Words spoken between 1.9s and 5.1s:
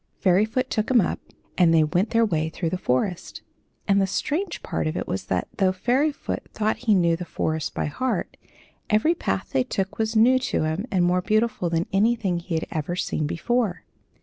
their way through the forest. And the strange part of it